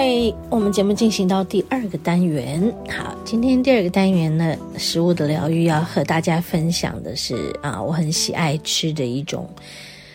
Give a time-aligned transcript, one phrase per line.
[0.00, 2.72] 嗨，我们节目进行到第二个单元。
[2.88, 9.50] 好，今天第二个单元呢，食物的疗愈要和大家分享的是啊，我很喜爱吃的一种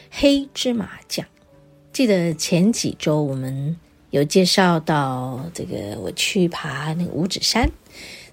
[0.09, 1.25] 黑芝麻酱。
[1.91, 3.75] 记得前几周我们
[4.11, 7.69] 有介绍到这个，我去爬那个五指山，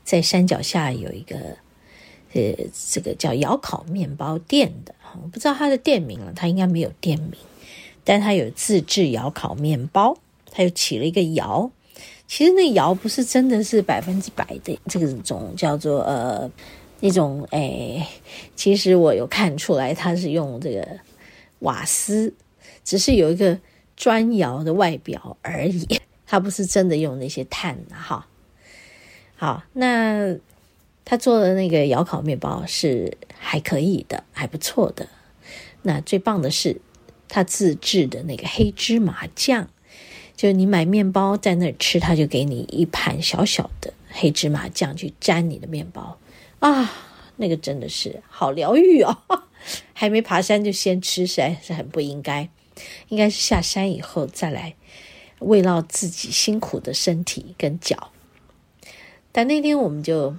[0.04, 1.36] 在山脚下有一个
[2.32, 2.54] 呃，
[2.92, 7.32] 这个叫窑烤面包店的，我不知道它的店名了，它应该没有店名，
[8.04, 10.16] 但它有自制窑烤面包，
[10.50, 11.70] 它又起了一个窑。
[12.26, 16.50] 其实那窑不是真的是百分之百的这种叫做呃
[17.00, 18.06] 那种哎，
[18.54, 20.86] 其实我有看出来它是用这个
[21.60, 22.34] 瓦斯。
[22.82, 23.58] 只是有一个
[23.94, 28.26] 砖窑的外表而已，他不是真的用那些炭哈。
[29.36, 30.34] 好，那
[31.04, 35.08] 他做的那个窑烤面包是还可以的，还不错的。
[35.82, 36.80] 那最棒的是
[37.28, 39.68] 他自制的那个黑芝麻酱，
[40.40, 46.16] 就你买面包在那儿吃，他就给你一盘小小的黑芝麻酱去沾你的面包
[46.60, 46.90] 啊，
[47.36, 49.18] 那个真的是好疗愈哦。
[49.92, 52.48] 还没爬山就先吃，实在是很不应该。
[53.10, 54.74] 应该是下山以后再来
[55.40, 58.10] 慰劳自己辛苦的身体跟脚，
[59.32, 60.34] 但那天我们就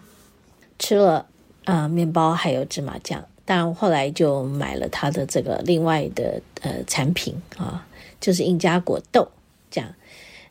[0.80, 1.28] 吃了
[1.66, 7.86] 啊、面包还有芝麻酱，但后来就买了他的这个另外的呃产品啊，
[8.20, 9.30] 就是印加果豆
[9.72, 9.96] 这样。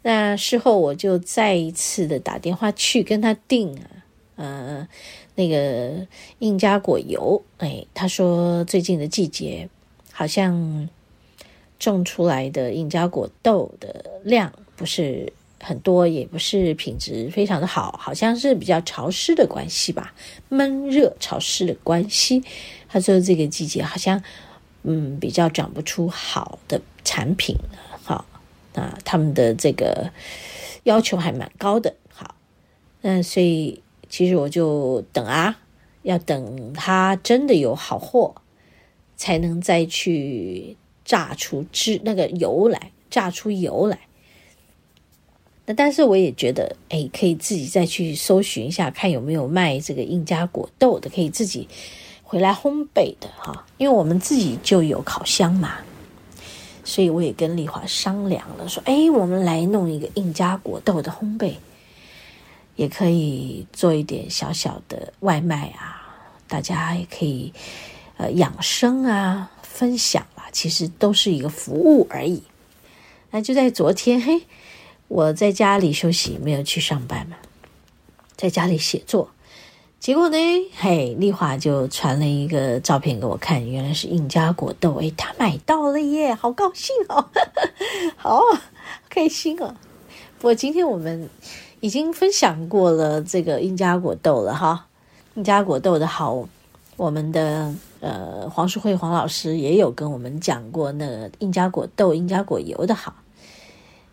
[0.03, 3.87] 那事后我就再一次的打电话去跟他订啊，
[4.35, 4.89] 呃
[5.37, 6.07] 那个
[6.41, 9.69] 印加果油，哎，他说最近的季节
[10.11, 10.89] 好像。
[11.79, 20.13] 种出来的印加果豆的量不是很多，也不是品质非常的好，好像是比较潮湿的关系吧，
[20.51, 22.45] 闷热潮湿的关系。
[22.87, 24.23] 他说这个季节好像
[24.83, 27.90] 嗯比较长不出好的产品了，
[28.81, 30.11] 啊，他们的这个
[30.85, 32.35] 要求还蛮高的，好，
[33.03, 35.59] 那所以其实我就等啊，
[36.03, 38.35] 要等他真的有好货，
[39.17, 40.77] 才能再去。
[41.03, 43.99] 榨出汁那个油来，榨出油来。
[45.67, 51.67] 那但是我也觉得，哎，可以自己再去搜寻一下，看有没有卖这个印加果豆的，可以自己
[52.23, 53.67] 回来烘焙的哈。
[53.77, 55.79] 因为我们自己就有烤箱嘛，
[56.85, 61.55] 所以我也跟丽华商量了，说，哎，我们来弄一个印加果豆的烘焙，
[62.77, 67.53] 也可以做一点小小的外卖啊，大家也可以
[68.17, 70.45] 呃养生啊，分享啊。
[70.53, 72.43] 其实都是一个服务而已。
[73.31, 74.43] 那就在昨天，嘿，
[75.09, 77.37] 我在家里休息，没有去上班嘛，
[78.37, 79.31] 在家里写作。
[80.00, 80.37] 结果呢，
[80.77, 87.28] 嘿，丽华就传了一个照片给我看，原来是印加果豆，哎，他买到了耶，好高兴哦，
[88.16, 88.41] 好
[89.10, 89.77] 开心哦。
[90.39, 91.28] 不过今天我们
[91.81, 94.87] 已经分享过了这个印加果豆了哈，
[95.34, 96.49] 印加果豆的好，
[96.97, 97.75] 我们的。
[98.03, 103.15] 呃，黄淑慧黄老师也有跟我们讲过那个印加果豆、印加果油的好。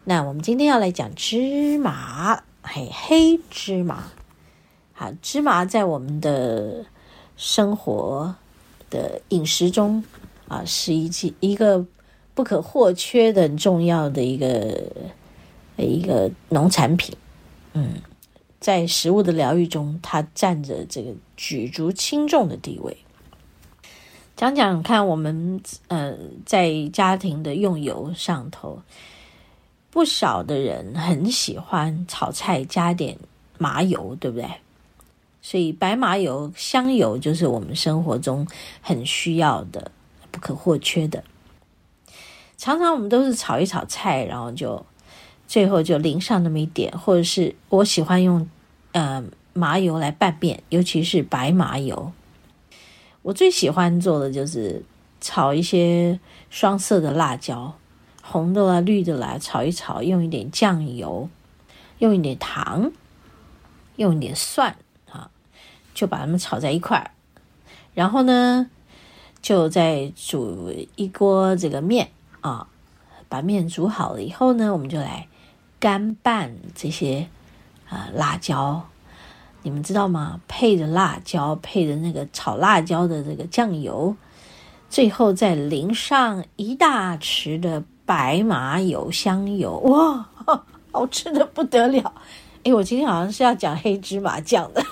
[0.03, 4.11] 那我们今天要来讲芝麻，嘿，黑芝麻。
[4.97, 6.83] 啊，芝麻在我们的
[7.35, 8.33] 生活
[8.89, 10.03] 的饮食中
[10.47, 11.85] 啊，是一剂一个
[12.33, 14.91] 不可或缺的、重要的一个
[15.75, 17.15] 一个农产品。
[17.73, 17.93] 嗯，
[18.59, 22.97] 在食物的疗愈中，它占着这个举足轻重的地位。
[24.35, 26.15] 讲讲看，我们呃
[26.45, 28.81] 在家庭的用油上头，
[29.91, 33.17] 不少的人很喜欢炒菜加点
[33.59, 34.47] 麻油，对不对？
[35.49, 38.45] 所以白麻油、香油就是我们生活中
[38.81, 39.89] 很需要的、
[40.29, 41.23] 不可或缺的。
[42.57, 44.85] 常常我们都是炒一炒菜，然后就
[45.47, 48.45] 最后就淋上那么一点，或者是我喜欢用
[48.91, 49.23] 呃
[49.53, 52.11] 麻油来拌面，尤其是白麻油。
[53.21, 54.83] 我最喜欢做的就是
[55.21, 56.19] 炒一些
[56.49, 57.73] 双色的辣椒，
[58.21, 61.29] 红的啦、绿的啦，炒一炒，用一点酱油，
[61.99, 62.91] 用一点糖，
[63.95, 64.75] 用一点蒜，
[65.97, 67.09] 就把它们炒在一块儿。
[67.95, 68.69] 然后呢，
[69.41, 72.09] 就再煮一锅这个面
[72.41, 72.67] 啊，
[73.27, 75.27] 把面煮好了以后呢，我们就来
[75.79, 77.27] 干拌这些
[77.89, 78.87] 啊辣椒。
[79.63, 80.39] 你们知道吗？
[80.47, 84.15] 配着辣椒，配着那个炒辣椒的这个酱油，
[84.91, 90.29] 最后再淋上一大匙的白麻油、香油，哇，
[90.93, 92.13] 好吃的不得了！
[92.63, 94.85] 哎，我今天好像是要讲黑芝麻酱的，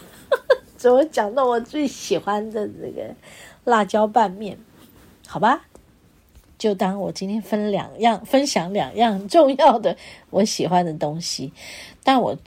[0.86, 3.16] 怎么讲到我最喜欢的这个
[3.64, 4.56] 辣椒拌面？
[5.26, 5.66] 好吧，
[6.60, 9.98] 就当我今天分两样分享两样重要的
[10.30, 11.52] 我喜欢的东西，
[12.04, 12.38] 但我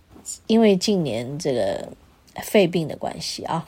[0.46, 1.88] 因为近年这个。
[2.40, 3.66] 肺病的关系啊，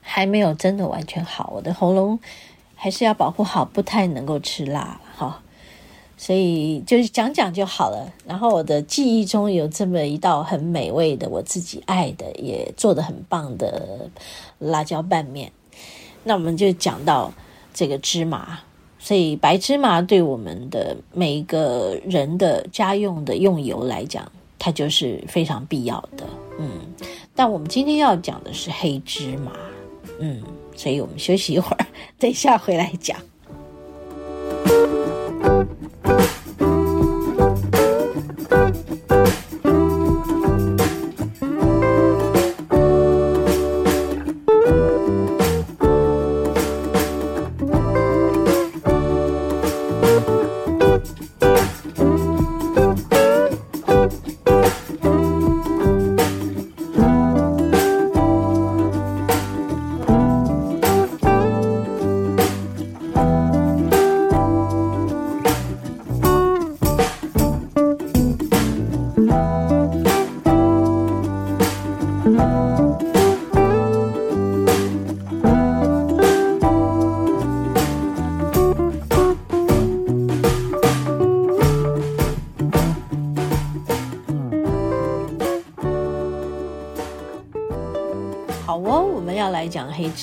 [0.00, 2.18] 还没有真的完全好，我的喉咙
[2.74, 5.40] 还是要保护好，不太能够吃辣哈，
[6.16, 8.12] 所以就是讲讲就好了。
[8.26, 14.08] 然后我的记忆中有这么一道很美味的，我自己爱的，也做得很棒的
[14.58, 15.52] 辣椒拌面。
[16.24, 17.32] 那我们就讲到
[17.74, 18.58] 这个芝麻，
[18.98, 26.26] 所以白芝麻对我们的每一个人的家用的用油来讲，它就是非常必要的，
[26.58, 26.70] 嗯。
[27.34, 29.52] 但我们今天要讲的是黑芝麻，
[30.18, 30.42] 嗯，
[30.74, 31.86] 所以我们休息一会儿，
[32.18, 33.18] 等一下回来讲。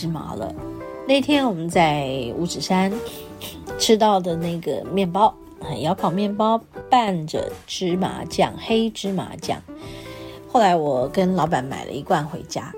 [0.03, 0.53] 芝麻了。
[1.07, 2.91] 那天我们在五指山
[3.79, 5.33] 吃到的那个面包，
[5.79, 9.61] 窑烤面包拌着芝麻酱，黑芝麻酱。
[10.51, 12.69] 后来我跟老板买了一罐回家。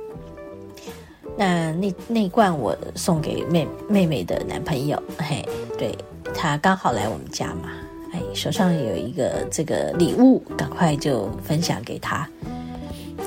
[1.36, 5.44] 那那那罐我送给妹妹妹的男朋友，嘿，
[5.80, 5.98] 对，
[6.32, 7.72] 他刚好来我们家嘛，
[8.14, 12.30] 哎，手上有一个这个礼物，赶快就分享给他。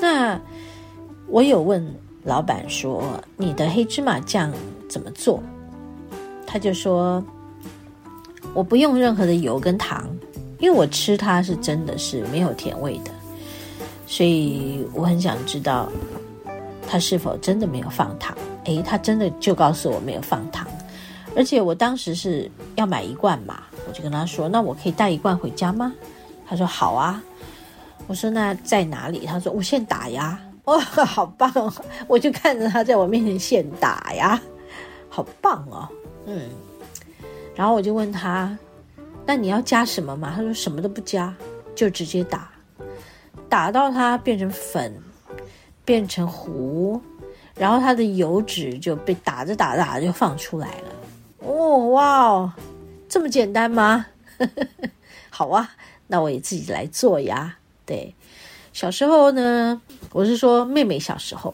[0.00, 0.40] 那
[1.26, 1.92] 我有问。
[2.24, 3.02] 老板说
[3.36, 4.52] ：“你的黑芝麻酱
[4.88, 5.42] 怎么做？”
[6.46, 7.22] 他就说
[8.54, 10.08] ：“我不用任何的油跟糖，
[10.58, 13.10] 因为我吃它是真的是没有甜味的，
[14.06, 15.88] 所以我很想知道
[16.86, 20.66] 他是否真的没有放糖。”诶，他真的就告诉我没有放糖，
[21.34, 25.94] 而且我当时是要买一罐嘛，我就跟他说：“那我可以带一罐回家吗？”
[26.46, 27.22] 他说：“好啊。”
[28.06, 31.72] 我说：“那在哪里？”他说：“无限打呀。”哇、哦，好棒哦！
[32.06, 34.38] 我就看着他在我面前现打呀，
[35.08, 35.88] 好棒哦。
[36.26, 36.50] 嗯，
[37.56, 38.56] 然后我就问他
[39.24, 41.34] ：“那你要加什么嘛？”他说：“什么都不加，
[41.74, 42.50] 就直接打，
[43.48, 44.94] 打到它变成粉，
[45.86, 47.00] 变成糊，
[47.54, 50.90] 然后它的油脂就被打着打着打着就放出来了。”
[51.40, 52.52] 哦，哇哦，
[53.08, 54.04] 这么简单吗？
[55.30, 55.70] 好啊，
[56.08, 57.56] 那我也自己来做呀。
[57.86, 58.14] 对。
[58.78, 59.82] 小时候呢，
[60.12, 61.52] 我是说妹妹小时候，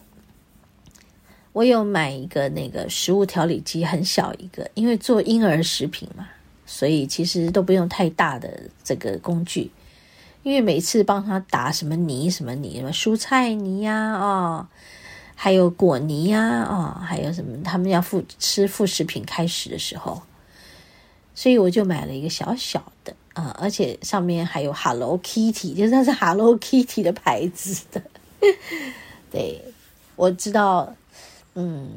[1.54, 6.28] 我有买一个那个食物调理机，很小一个，因为做婴儿食品嘛，
[6.66, 9.70] 所以其实都不用太大的这个工具。
[10.42, 14.68] 因为每次帮他打什么泥、什么泥、什么蔬菜泥呀，哦，
[15.34, 20.20] 还有果泥呀，哦，还有什么他们要副吃副食品开始的时候，
[21.34, 23.16] 所以我就买了一个小小的。
[23.34, 28.00] 啊、而且上面还有 Hello Kitty，就是它是 Hello Kitty 的牌子的。
[29.30, 29.60] 对，
[30.14, 30.94] 我知道，
[31.54, 31.90] 嗯，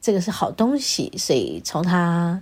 [0.00, 2.40] 这个是好东西，所以从它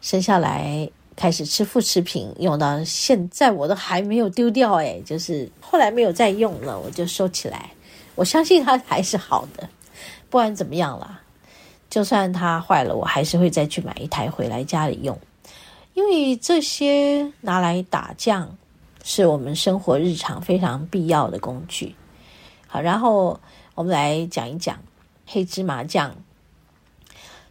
[0.00, 7.70] 生下来开始吃副食品，用到现在我都还没有丢掉，诶，就是后来没有再用了，我就收起来。
[8.14, 9.68] 我相信它还是好的，
[10.28, 11.20] 不管怎么样啦，
[11.90, 15.18] 就算它坏了，我还是会再去买一台回来家里用。
[16.00, 18.56] 因为这些拿来打酱，
[19.04, 21.94] 是我们生活日常非常必要的工具。
[22.66, 23.38] 好，然后
[23.74, 24.78] 我们来讲一讲
[25.26, 26.16] 黑芝麻酱。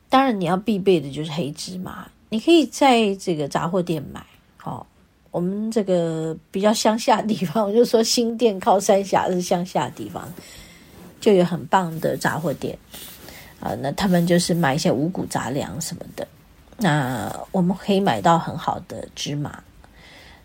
[0.09, 2.09] 当然，你要必备的就是黑芝麻。
[2.29, 4.25] 你可以在这个杂货店买。
[4.63, 4.83] 哦，
[5.29, 10.27] 我们这个比较乡下地方，我就说新店靠三峡是乡下地方，
[11.21, 12.75] 就有很棒的杂货店。
[13.59, 16.27] 啊，那他们就是买一些五谷杂粮什么的。
[16.81, 19.63] 那我们可以买到很好的芝麻。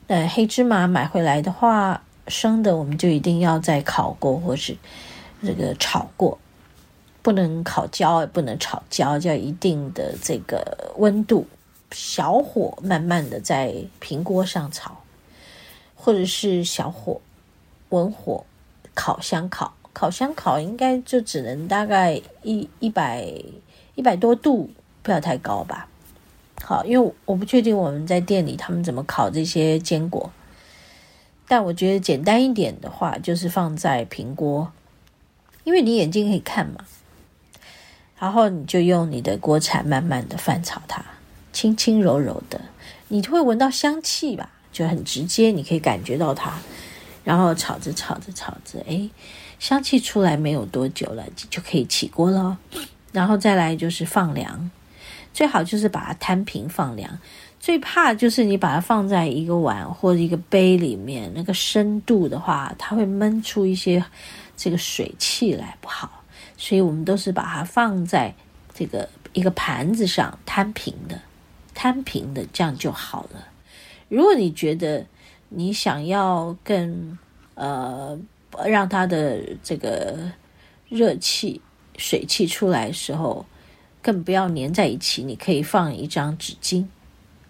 [0.06, 4.76] 那黑芝麻买回来的话，生的我们就一定要再烤过，或是
[5.42, 6.38] 这个炒过，
[7.22, 11.46] 不能烤焦，也不能炒焦，要一定的这个温度，
[11.92, 15.02] 小火慢慢的在平锅上炒，
[15.94, 17.20] 或者是小火
[17.90, 18.44] 文火
[18.92, 23.26] 烤箱烤，烤箱烤应该就只能大概一一百
[23.94, 24.70] 一百多度，
[25.02, 25.88] 不要太高吧。
[26.62, 30.30] 好，因为我不确定我们在店里他们怎么烤这些坚果，
[31.46, 34.72] 但我觉得简单一点的话，就是放在平锅，
[35.64, 36.84] 因为你眼睛可以看嘛，
[38.18, 41.04] 然后你就用你的锅铲慢慢的翻炒它，
[41.52, 42.60] 轻轻柔柔的，
[43.08, 46.54] 你会闻到香气吧，就很直接，你可以感觉到它，
[47.24, 49.10] 然后炒着炒着炒着，哎，
[49.58, 52.56] 香气出来没有多久了，就可以起锅了，
[53.12, 54.70] 然后再来就是放凉。
[55.34, 57.18] 最好就是把它摊平放凉，
[57.60, 64.02] 最怕就是你把它放在一个碗或者一个杯里面，那个深度的话，它会闷出一些
[64.56, 66.22] 这个水汽来，不好。
[66.56, 68.32] 所以我们都是把它放在
[68.72, 71.20] 这个一个盘子上摊平的，
[71.74, 73.48] 摊平的这样就好了。
[74.08, 75.04] 如果你觉得
[75.48, 77.18] 你想要更
[77.54, 78.16] 呃
[78.66, 80.30] 让它的这个
[80.88, 81.60] 热气
[81.96, 83.44] 水汽出来的时候，
[84.04, 86.84] 更不要粘在一起，你可以放一张纸巾，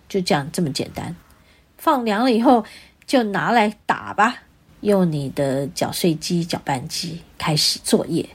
[0.09, 1.17] 就这样这么简单。
[1.77, 2.65] 放凉了以后，
[3.05, 4.45] 就拿来打吧，
[4.83, 8.29] 用你的搅碎机、搅拌机开始作业。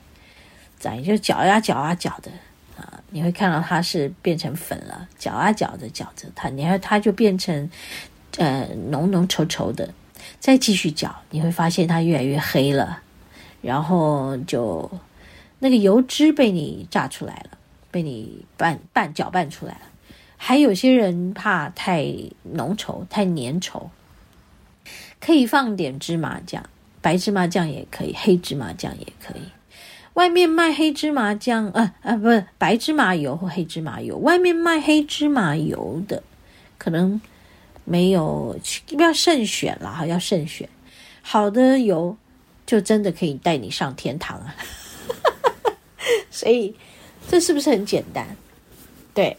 [0.77, 2.29] 这样就搅呀搅啊搅的
[2.77, 5.07] 啊，你会看到它是变成粉了。
[5.17, 7.71] 搅啊搅着搅着它，你看它就变成
[8.38, 9.93] 呃浓浓稠稠的。
[10.41, 13.01] 再继续搅，你会发现它越来越黑了，
[13.61, 14.91] 然后就
[15.59, 17.57] 那个油脂被你榨出来了。
[17.91, 19.81] 被你拌拌搅拌出来了，
[20.38, 22.05] 还有些人怕太
[22.43, 23.89] 浓稠、太粘稠，
[25.19, 26.63] 可以放点芝麻酱，
[27.01, 29.41] 白芝麻酱也可以，黑芝麻酱也可以。
[30.13, 36.22] 外面卖黑芝麻酱，呃呃，不是白芝麻油或黑芝麻油，外面卖黑芝麻油的，
[36.77, 37.19] 可能
[37.86, 38.58] 没有，
[38.98, 40.69] 要慎选了哈，要慎选，
[41.22, 42.15] 好的油
[42.65, 44.55] 就真的可以带你上天堂啊，
[46.29, 46.75] 所以。
[47.29, 48.36] 这是不是很简单？
[49.13, 49.38] 对，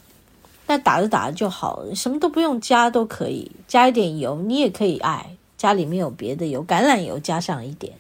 [0.68, 7.92] 那打着打着就好了，什么都不用加都可以，加一点油，你也可以爱，家里面有别的油，橄榄油加上一点，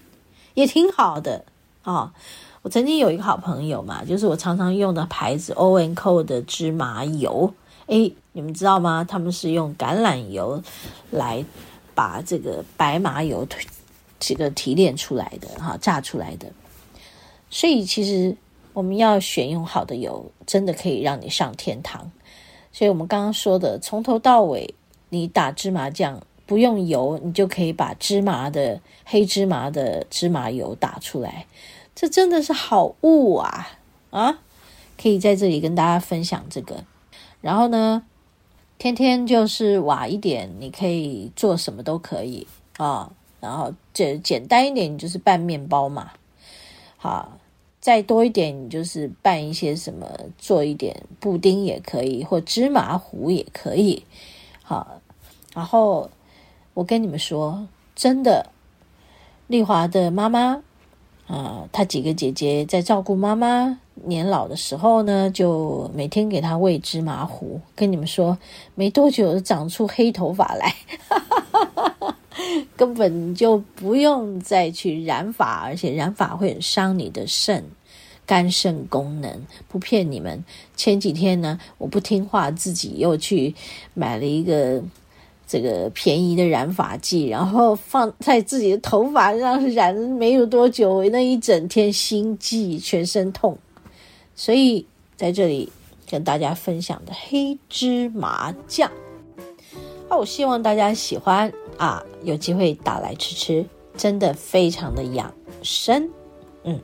[0.54, 1.44] 也挺好的
[1.82, 2.14] 啊、
[2.62, 7.52] 我曾经有一个好朋友嘛，就是我常常用的牌子 O N Co 的芝麻油，
[7.86, 9.04] 诶，你们知道吗？
[9.08, 10.62] 他们是用橄榄油
[11.10, 11.44] 来
[11.96, 13.44] 把这个白麻油
[14.20, 16.52] 这个提炼出来的哈，榨出来的，
[17.50, 18.36] 所以其实。
[18.72, 22.10] 我们要选用好的油，真的可以让你上天堂。
[22.72, 24.74] 所以，我们刚刚说的，从头到尾，
[25.08, 31.46] 你打芝麻酱不用油，你就可以把芝麻的黑芝麻的芝麻油打出来，
[31.96, 33.78] 这真的是好物啊！
[34.10, 34.38] 啊，
[35.00, 36.84] 可以在这里跟大家分享这个。
[37.40, 38.04] 然后呢，
[38.78, 42.46] 天天就是挖一点，你可以做什么都可以
[42.76, 43.10] 啊。
[43.40, 46.12] 然后这简单一点，你就是拌面包嘛，
[46.96, 47.39] 好。
[47.80, 50.06] 再多一点，你就是拌一些什么，
[50.38, 54.04] 做一点布丁也可以，或芝麻糊也可以。
[54.62, 55.00] 好，
[55.54, 56.10] 然后
[56.74, 58.50] 我跟你们说，真的，
[59.46, 60.62] 丽华的妈妈
[61.26, 67.60] 啊，她几个姐姐在照顾妈妈年老的时候呢，就每天给她喂芝麻糊。
[67.74, 68.36] 跟你们说，
[68.74, 70.74] 没多久长出黑头发来。
[71.08, 72.16] 哈哈哈哈
[72.76, 77.64] 根本就不用再去染发，而且染发会很伤你的肾、
[78.26, 79.46] 肝肾功能。
[79.68, 80.44] 不骗你们，
[80.76, 83.54] 前几天呢，我不听话，自己又去
[83.94, 84.82] 买了一个
[85.46, 93.58] 这个便宜的染发剂，然后放在自己的头发上染没有多久，那一整天心悸、全身痛。
[94.34, 95.68] 所以在这里
[96.08, 98.90] 跟大家分享的黑芝麻酱，
[100.10, 101.50] 那我希望大家喜欢。
[101.78, 103.64] 啊，有机会打来吃吃，
[103.96, 106.10] 真的非常的养生，
[106.64, 106.78] 嗯。